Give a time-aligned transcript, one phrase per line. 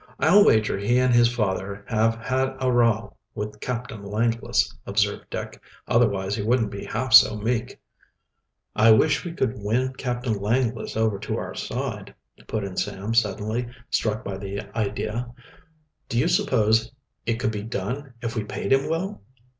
[0.19, 5.61] "I'll wager he and his father have had a row with Captain Langless," observed Dick.
[5.87, 7.79] "Otherwise he wouldn't be half so meek."
[8.75, 12.15] "I wish we could win Captain Langless over to our side,"
[12.47, 15.29] put in Sam suddenly, struck by the idea.
[16.09, 16.91] "Do you suppose
[17.27, 19.21] it could be done if we paid him well?"